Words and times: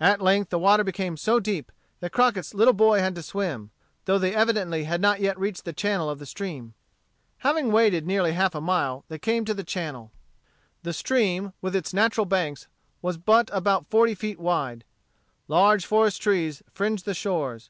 At 0.00 0.22
length 0.22 0.48
the 0.48 0.58
water 0.58 0.82
became 0.82 1.18
so 1.18 1.38
deep 1.38 1.70
that 2.00 2.12
Crockett's 2.12 2.54
little 2.54 2.72
boy 2.72 3.00
had 3.00 3.14
to 3.16 3.22
swim, 3.22 3.72
though 4.06 4.18
they 4.18 4.34
evidently 4.34 4.84
had 4.84 5.02
not 5.02 5.20
yet 5.20 5.38
reached 5.38 5.66
the 5.66 5.74
channel 5.74 6.08
of 6.08 6.18
the 6.18 6.24
stream. 6.24 6.72
Having 7.40 7.70
waded 7.70 8.06
nearly 8.06 8.32
half 8.32 8.54
a 8.54 8.62
mile, 8.62 9.04
they 9.08 9.18
came 9.18 9.44
to 9.44 9.52
the 9.52 9.62
channel. 9.62 10.12
The 10.82 10.94
stream, 10.94 11.52
within 11.60 11.80
its 11.80 11.92
natural 11.92 12.24
banks, 12.24 12.68
was 13.02 13.18
but 13.18 13.50
about 13.52 13.86
forty 13.90 14.14
feet 14.14 14.40
wide. 14.40 14.82
Large 15.46 15.84
forest 15.84 16.22
trees 16.22 16.62
fringed 16.72 17.04
the 17.04 17.12
shores. 17.12 17.68